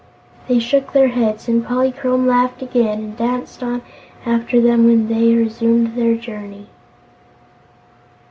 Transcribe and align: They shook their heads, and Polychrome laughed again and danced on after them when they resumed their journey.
They 0.47 0.57
shook 0.57 0.93
their 0.93 1.09
heads, 1.09 1.47
and 1.47 1.63
Polychrome 1.63 2.25
laughed 2.25 2.63
again 2.63 2.97
and 2.97 3.15
danced 3.15 3.61
on 3.61 3.83
after 4.25 4.59
them 4.59 4.85
when 4.85 5.09
they 5.09 5.35
resumed 5.35 5.93
their 5.95 6.15
journey. 6.15 6.65